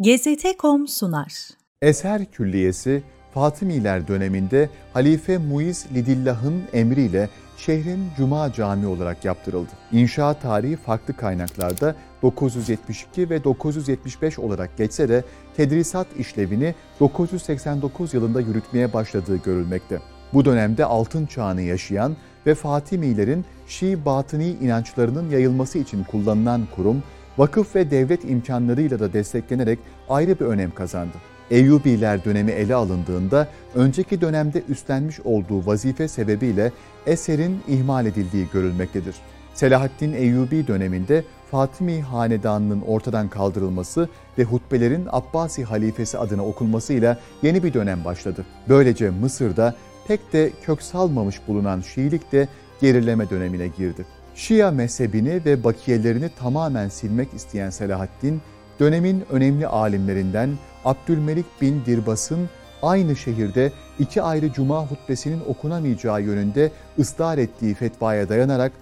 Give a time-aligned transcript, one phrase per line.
[0.00, 1.48] GZT.com sunar.
[1.82, 3.02] Eser Külliyesi,
[3.34, 9.70] Fatımiler döneminde Halife Muiz Lidillah'ın emriyle şehrin Cuma Camii olarak yaptırıldı.
[9.92, 15.24] İnşaat tarihi farklı kaynaklarda 972 ve 975 olarak geçse de
[15.56, 20.00] tedrisat işlevini 989 yılında yürütmeye başladığı görülmekte.
[20.32, 27.02] Bu dönemde altın çağını yaşayan ve Fatimilerin Şii batıni inançlarının yayılması için kullanılan kurum,
[27.40, 29.78] vakıf ve devlet imkanlarıyla da desteklenerek
[30.08, 31.16] ayrı bir önem kazandı.
[31.50, 36.72] Eyyubiler dönemi ele alındığında önceki dönemde üstlenmiş olduğu vazife sebebiyle
[37.06, 39.14] eserin ihmal edildiği görülmektedir.
[39.54, 47.74] Selahaddin Eyyubi döneminde Fatimi Hanedanı'nın ortadan kaldırılması ve hutbelerin Abbasi halifesi adına okunmasıyla yeni bir
[47.74, 48.46] dönem başladı.
[48.68, 49.74] Böylece Mısır'da
[50.08, 52.48] pek de kök salmamış bulunan Şiilik de
[52.80, 54.04] gerileme dönemine girdi.
[54.40, 58.42] Şia mezhebini ve bakiyelerini tamamen silmek isteyen Selahaddin,
[58.80, 60.50] dönemin önemli alimlerinden
[60.84, 62.48] Abdülmelik bin Dirbas'ın
[62.82, 68.72] aynı şehirde iki ayrı cuma hutbesinin okunamayacağı yönünde ısrar ettiği fetvaya dayanarak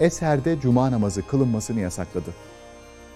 [0.00, 2.30] eserde cuma namazı kılınmasını yasakladı.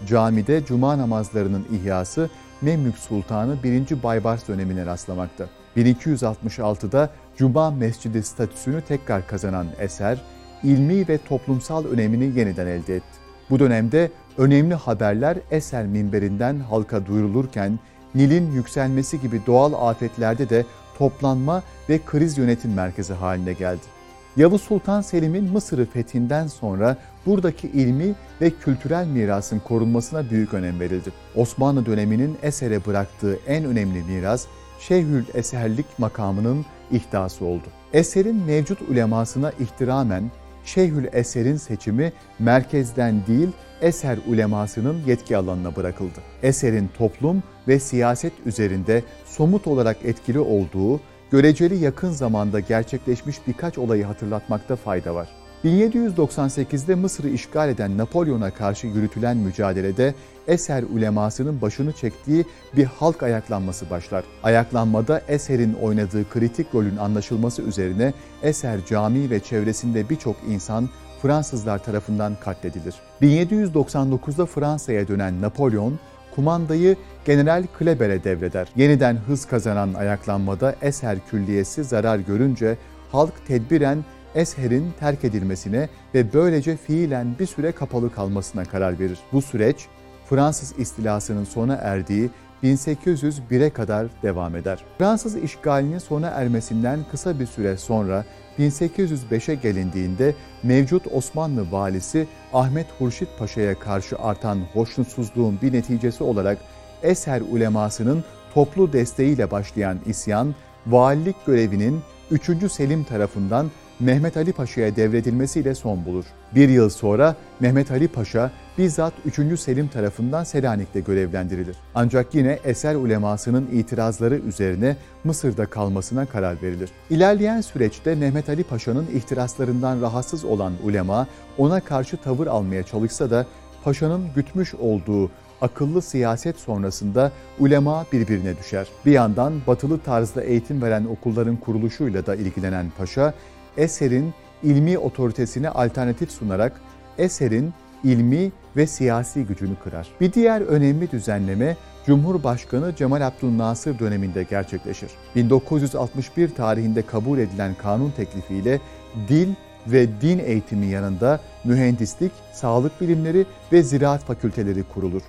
[0.07, 2.31] Camide cuma namazlarının ihyası
[2.61, 4.03] Memlük Sultanı 1.
[4.03, 5.47] Baybars dönemine rastlamakta.
[5.77, 10.19] 1266'da Cuma Mescidi statüsünü tekrar kazanan eser,
[10.65, 13.21] ilmi ve toplumsal önemini yeniden elde etti.
[13.51, 17.79] Bu dönemde önemli haberler eser minberinden halka duyurulurken
[18.15, 20.65] Nil'in yükselmesi gibi doğal afetlerde de
[20.99, 24.01] toplanma ve kriz yönetim merkezi haline geldi.
[24.37, 31.13] Yavuz Sultan Selim'in Mısır'ı fethinden sonra buradaki ilmi ve kültürel mirasın korunmasına büyük önem verildi.
[31.37, 34.47] Osmanlı döneminin esere bıraktığı en önemli miras
[34.81, 37.65] Şeyhül Eserlik makamının ihdası oldu.
[37.93, 40.31] Eserin mevcut ulemasına ihtiramen
[40.65, 43.49] Şeyhül Eser'in seçimi merkezden değil
[43.81, 46.21] eser ulemasının yetki alanına bırakıldı.
[46.43, 54.05] Eserin toplum ve siyaset üzerinde somut olarak etkili olduğu, göreceli yakın zamanda gerçekleşmiş birkaç olayı
[54.05, 55.29] hatırlatmakta fayda var.
[55.65, 60.15] 1798'de Mısır'ı işgal eden Napolyon'a karşı yürütülen mücadelede
[60.47, 62.45] Eser ulemasının başını çektiği
[62.77, 64.25] bir halk ayaklanması başlar.
[64.43, 68.13] Ayaklanmada Eser'in oynadığı kritik rolün anlaşılması üzerine
[68.43, 70.89] Eser cami ve çevresinde birçok insan
[71.23, 72.95] Fransızlar tarafından katledilir.
[73.23, 75.99] 1799'da Fransa'ya dönen Napolyon,
[76.35, 78.69] kumandayı General Kleber'e devreder.
[78.77, 82.77] Yeniden hız kazanan ayaklanmada Eser külliyesi zarar görünce
[83.13, 84.05] halk tedbiren
[84.35, 89.19] Esher'in terk edilmesine ve böylece fiilen bir süre kapalı kalmasına karar verir.
[89.33, 89.87] Bu süreç
[90.29, 92.31] Fransız istilasının sona erdiği
[92.63, 94.85] 1801'e kadar devam eder.
[94.99, 98.25] Fransız işgalinin sona ermesinden kısa bir süre sonra
[98.59, 106.59] 1805'e gelindiğinde mevcut Osmanlı valisi Ahmet Hurşit Paşa'ya karşı artan hoşnutsuzluğun bir neticesi olarak
[107.03, 108.25] Eser ulemasının
[108.55, 110.55] toplu desteğiyle başlayan isyan,
[110.87, 112.73] valilik görevinin 3.
[112.73, 116.25] Selim tarafından Mehmet Ali Paşa'ya devredilmesiyle son bulur.
[116.55, 119.61] Bir yıl sonra Mehmet Ali Paşa bizzat 3.
[119.61, 121.77] Selim tarafından Selanik'te görevlendirilir.
[121.95, 126.91] Ancak yine eser ulemasının itirazları üzerine Mısır'da kalmasına karar verilir.
[127.11, 131.27] İlerleyen süreçte Mehmet Ali Paşa'nın ihtiraslarından rahatsız olan ulema
[131.59, 133.47] ona karşı tavır almaya çalışsa da
[133.85, 138.87] Paşa'nın gütmüş olduğu akıllı siyaset sonrasında ulema birbirine düşer.
[139.07, 143.35] Bir yandan batılı tarzda eğitim veren okulların kuruluşuyla da ilgilenen Paşa,
[143.81, 146.81] eserin ilmi otoritesine alternatif sunarak
[147.19, 147.73] eserin
[148.05, 150.09] ilmi ve siyasi gücünü kırar.
[150.21, 151.77] Bir diğer önemli düzenleme
[152.07, 155.11] Cumhurbaşkanı Cemal Abdülnasır döneminde gerçekleşir.
[155.37, 158.81] 1961 tarihinde kabul edilen kanun teklifiyle
[159.29, 159.49] dil
[159.87, 165.23] ve din eğitimi yanında mühendislik, sağlık bilimleri ve ziraat fakülteleri kurulur.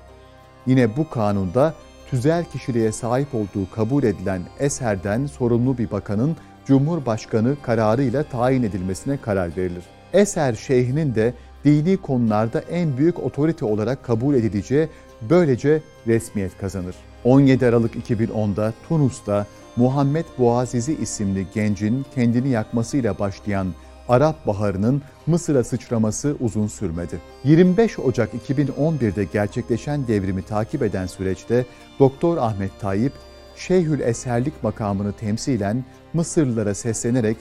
[0.66, 1.73] Yine bu kanunda
[2.09, 9.57] tüzel kişiliğe sahip olduğu kabul edilen eserden sorumlu bir bakanın Cumhurbaşkanı kararıyla tayin edilmesine karar
[9.57, 9.83] verilir.
[10.13, 11.33] Eser şeyhinin de
[11.66, 14.88] dini konularda en büyük otorite olarak kabul edileceği
[15.29, 16.95] böylece resmiyet kazanır.
[17.23, 23.67] 17 Aralık 2010'da Tunus'ta Muhammed Boazizi isimli gencin kendini yakmasıyla başlayan
[24.09, 27.19] Arap Baharı'nın Mısır'a sıçraması uzun sürmedi.
[27.43, 31.66] 25 Ocak 2011'de gerçekleşen devrimi takip eden süreçte
[31.99, 33.13] Doktor Ahmet Tayyip
[33.67, 37.37] Şeyhül Eserlik makamını temsilen Mısırlılara seslenerek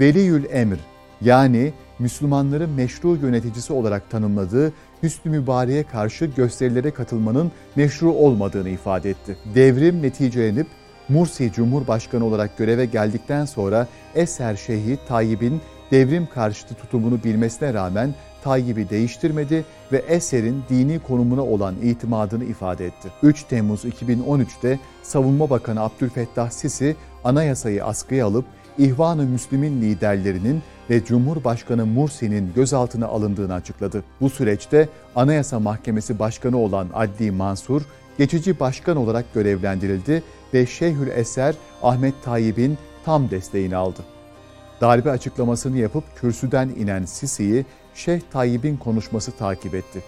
[0.00, 0.78] Veliyül Emr
[1.20, 4.72] yani Müslümanların meşru yöneticisi olarak tanımladığı
[5.02, 9.36] Hüsnü Mübareğe karşı gösterilere katılmanın meşru olmadığını ifade etti.
[9.54, 10.66] Devrim neticelenip
[11.08, 18.14] Mursi Cumhurbaşkanı olarak göreve geldikten sonra Eser Şeyhi Tayyip'in devrim karşıtı tutumunu bilmesine rağmen
[18.44, 23.08] Tayyip'i değiştirmedi ve eserin dini konumuna olan itimadını ifade etti.
[23.22, 28.44] 3 Temmuz 2013'te Savunma Bakanı Abdülfettah Sisi anayasayı askıya alıp
[28.78, 34.04] İhvan-ı Müslümin liderlerinin ve Cumhurbaşkanı Mursi'nin gözaltına alındığını açıkladı.
[34.20, 37.82] Bu süreçte Anayasa Mahkemesi Başkanı olan Adli Mansur,
[38.18, 40.22] geçici başkan olarak görevlendirildi
[40.54, 44.00] ve Şeyhül Eser Ahmet Tayyip'in tam desteğini aldı.
[44.80, 50.02] Darbe açıklamasını yapıp kürsüden inen Sisi'yi Şeyh Tayyip'in konuşması takip etti.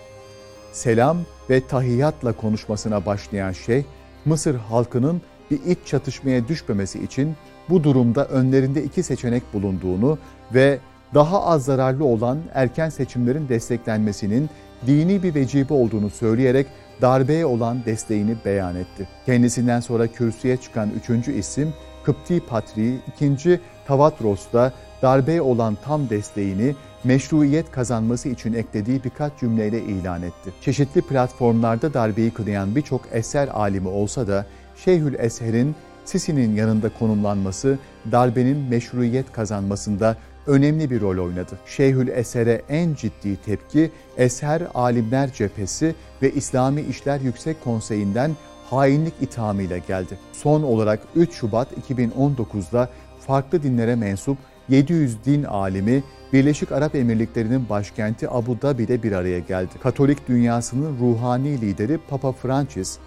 [0.73, 1.19] Selam
[1.50, 3.85] ve tahiyyatla konuşmasına başlayan Şeyh,
[4.25, 7.37] Mısır halkının bir iç çatışmaya düşmemesi için
[7.69, 10.19] bu durumda önlerinde iki seçenek bulunduğunu
[10.55, 10.79] ve
[11.15, 14.50] daha az zararlı olan erken seçimlerin desteklenmesinin
[14.87, 16.67] dini bir vecibe olduğunu söyleyerek
[17.03, 19.09] darbeye olan desteğini beyan etti.
[19.27, 21.75] Kendisinden sonra kürsüye çıkan üçüncü isim
[22.05, 23.61] Kıpti Patriği 2.
[23.87, 24.73] Tavatros'ta
[25.03, 26.75] darbeye olan tam desteğini
[27.06, 30.53] meşruiyet kazanması için eklediği birkaç cümleyle ilan etti.
[30.61, 34.47] Çeşitli platformlarda darbeyi kınayan birçok eser alimi olsa da
[34.85, 35.75] Şeyhül Esher'in
[36.05, 37.79] Sisi'nin yanında konumlanması
[38.12, 40.17] darbenin meşruiyet kazanmasında
[40.47, 41.58] önemli bir rol oynadı.
[41.67, 48.37] Şeyhül Eser'e en ciddi tepki Eser Alimler Cephesi ve İslami İşler Yüksek Konseyi'nden
[48.70, 50.19] hainlik ithamıyla geldi.
[50.32, 52.88] Son olarak 3 Şubat 2019'da
[53.26, 54.38] farklı dinlere mensup
[54.69, 56.03] 700 din alimi
[56.33, 59.71] Birleşik Arap Emirlikleri'nin başkenti Abu Dhabi'de bir araya geldi.
[59.83, 62.99] Katolik dünyasının ruhani lideri Papa Francis,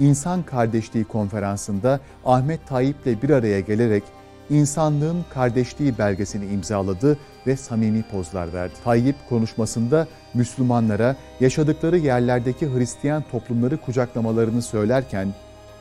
[0.00, 4.02] İnsan Kardeşliği Konferansı'nda Ahmet Tayyip'le bir araya gelerek
[4.50, 8.74] insanlığın kardeşliği belgesini imzaladı ve samimi pozlar verdi.
[8.84, 15.28] Tayyip konuşmasında Müslümanlara yaşadıkları yerlerdeki Hristiyan toplumları kucaklamalarını söylerken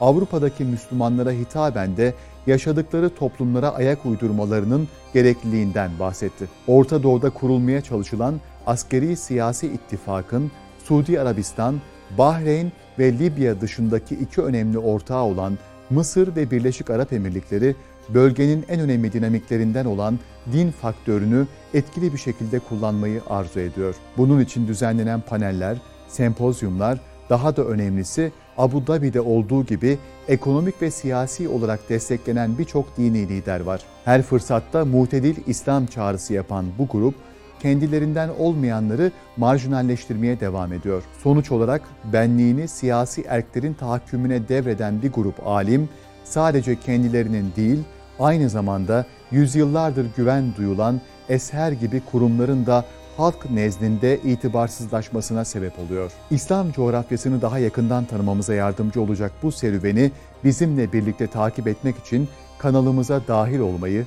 [0.02, 2.14] Avrupa'daki Müslümanlara hitaben de
[2.48, 6.50] yaşadıkları toplumlara ayak uydurmalarının gerekliliğinden bahsetti.
[6.68, 10.52] Orta Doğu'da kurulmaya çalışılan askeri siyasi ittifakın
[10.84, 11.82] Suudi Arabistan,
[12.18, 15.58] Bahreyn ve Libya dışındaki iki önemli ortağı olan
[15.90, 17.76] Mısır ve Birleşik Arap Emirlikleri
[18.10, 20.20] bölgenin en önemli dinamiklerinden olan
[20.54, 23.96] din faktörünü etkili bir şekilde kullanmayı arzu ediyor.
[24.18, 25.78] Bunun için düzenlenen paneller,
[26.08, 27.00] sempozyumlar,
[27.30, 28.32] daha da önemlisi
[28.62, 29.98] Abu Dhabi'de olduğu gibi
[30.28, 33.82] ekonomik ve siyasi olarak desteklenen birçok dini lider var.
[34.06, 37.16] Her fırsatta mutedil İslam çağrısı yapan bu grup
[37.62, 41.04] kendilerinden olmayanları marjinalleştirmeye devam ediyor.
[41.24, 41.82] Sonuç olarak
[42.14, 45.90] benliğini siyasi erklerin tahakkümüne devreden bir grup alim
[46.24, 47.80] sadece kendilerinin değil,
[48.20, 52.86] aynı zamanda yüzyıllardır güven duyulan Esher gibi kurumların da
[53.22, 56.12] halk nezdinde itibarsızlaşmasına sebep oluyor.
[56.32, 60.12] İslam coğrafyasını daha yakından tanımamıza yardımcı olacak bu serüveni
[60.44, 62.30] bizimle birlikte takip etmek için
[62.60, 64.06] kanalımıza dahil olmayı,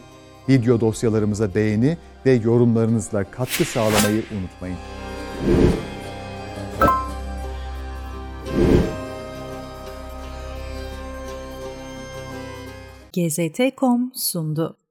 [0.48, 1.96] video dosyalarımıza beğeni
[2.26, 4.78] ve yorumlarınızla katkı sağlamayı unutmayın.
[13.12, 14.83] GZT.com sundu.